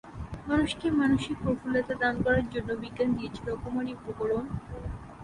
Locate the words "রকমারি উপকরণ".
3.43-4.43